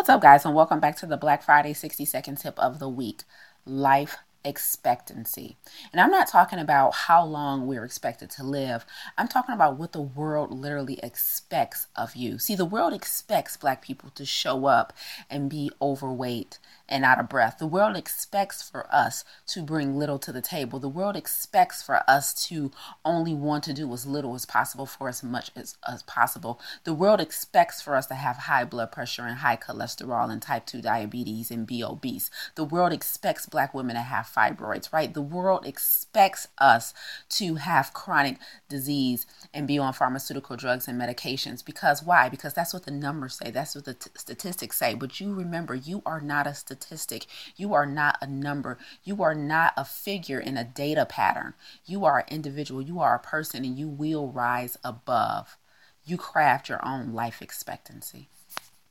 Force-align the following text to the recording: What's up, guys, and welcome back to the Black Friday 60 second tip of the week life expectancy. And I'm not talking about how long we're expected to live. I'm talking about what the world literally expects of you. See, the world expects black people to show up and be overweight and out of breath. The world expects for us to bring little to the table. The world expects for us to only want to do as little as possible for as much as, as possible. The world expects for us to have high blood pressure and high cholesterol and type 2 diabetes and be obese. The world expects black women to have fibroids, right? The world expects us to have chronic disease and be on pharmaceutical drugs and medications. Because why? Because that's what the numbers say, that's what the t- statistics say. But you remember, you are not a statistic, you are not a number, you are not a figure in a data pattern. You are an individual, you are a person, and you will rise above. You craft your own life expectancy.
What's 0.00 0.08
up, 0.08 0.22
guys, 0.22 0.46
and 0.46 0.54
welcome 0.54 0.80
back 0.80 0.96
to 0.96 1.06
the 1.06 1.18
Black 1.18 1.42
Friday 1.42 1.74
60 1.74 2.06
second 2.06 2.36
tip 2.36 2.58
of 2.58 2.78
the 2.78 2.88
week 2.88 3.24
life 3.66 4.16
expectancy. 4.44 5.56
And 5.92 6.00
I'm 6.00 6.10
not 6.10 6.28
talking 6.28 6.58
about 6.58 6.94
how 6.94 7.24
long 7.24 7.66
we're 7.66 7.84
expected 7.84 8.30
to 8.30 8.44
live. 8.44 8.84
I'm 9.18 9.28
talking 9.28 9.54
about 9.54 9.78
what 9.78 9.92
the 9.92 10.00
world 10.00 10.50
literally 10.50 10.98
expects 11.02 11.86
of 11.96 12.16
you. 12.16 12.38
See, 12.38 12.54
the 12.54 12.64
world 12.64 12.92
expects 12.92 13.56
black 13.56 13.82
people 13.82 14.10
to 14.10 14.24
show 14.24 14.66
up 14.66 14.92
and 15.28 15.50
be 15.50 15.70
overweight 15.80 16.58
and 16.90 17.04
out 17.04 17.20
of 17.20 17.28
breath. 17.28 17.58
The 17.58 17.66
world 17.66 17.96
expects 17.96 18.68
for 18.68 18.92
us 18.92 19.24
to 19.48 19.62
bring 19.62 19.96
little 19.96 20.18
to 20.18 20.32
the 20.32 20.42
table. 20.42 20.80
The 20.80 20.88
world 20.88 21.16
expects 21.16 21.82
for 21.82 22.02
us 22.08 22.34
to 22.48 22.72
only 23.04 23.32
want 23.32 23.64
to 23.64 23.72
do 23.72 23.92
as 23.92 24.06
little 24.06 24.34
as 24.34 24.44
possible 24.44 24.86
for 24.86 25.08
as 25.08 25.22
much 25.22 25.50
as, 25.54 25.76
as 25.88 26.02
possible. 26.02 26.60
The 26.84 26.94
world 26.94 27.20
expects 27.20 27.80
for 27.80 27.94
us 27.94 28.06
to 28.06 28.14
have 28.14 28.36
high 28.36 28.64
blood 28.64 28.90
pressure 28.90 29.22
and 29.22 29.38
high 29.38 29.56
cholesterol 29.56 30.30
and 30.30 30.42
type 30.42 30.66
2 30.66 30.82
diabetes 30.82 31.50
and 31.50 31.66
be 31.66 31.84
obese. 31.84 32.30
The 32.56 32.64
world 32.64 32.92
expects 32.92 33.46
black 33.46 33.72
women 33.72 33.94
to 33.94 34.02
have 34.02 34.26
fibroids, 34.34 34.92
right? 34.92 35.12
The 35.12 35.22
world 35.22 35.66
expects 35.66 36.48
us 36.58 36.94
to 37.30 37.56
have 37.56 37.92
chronic 37.92 38.38
disease 38.68 39.26
and 39.52 39.66
be 39.66 39.78
on 39.78 39.92
pharmaceutical 39.92 40.56
drugs 40.56 40.88
and 40.88 41.00
medications. 41.00 41.64
Because 41.64 42.02
why? 42.02 42.28
Because 42.28 42.54
that's 42.54 42.72
what 42.72 42.84
the 42.84 42.90
numbers 42.90 43.34
say, 43.34 43.50
that's 43.50 43.74
what 43.74 43.84
the 43.84 43.94
t- 43.94 44.10
statistics 44.16 44.78
say. 44.78 44.94
But 44.94 45.20
you 45.20 45.34
remember, 45.34 45.74
you 45.74 46.02
are 46.06 46.20
not 46.20 46.46
a 46.46 46.54
statistic, 46.54 47.26
you 47.56 47.74
are 47.74 47.86
not 47.86 48.16
a 48.20 48.26
number, 48.26 48.78
you 49.04 49.22
are 49.22 49.34
not 49.34 49.74
a 49.76 49.84
figure 49.84 50.40
in 50.40 50.56
a 50.56 50.64
data 50.64 51.06
pattern. 51.06 51.54
You 51.84 52.04
are 52.04 52.20
an 52.20 52.26
individual, 52.28 52.82
you 52.82 53.00
are 53.00 53.14
a 53.14 53.18
person, 53.18 53.64
and 53.64 53.78
you 53.78 53.88
will 53.88 54.28
rise 54.28 54.76
above. 54.84 55.56
You 56.04 56.16
craft 56.16 56.68
your 56.68 56.84
own 56.84 57.12
life 57.12 57.42
expectancy. 57.42 58.28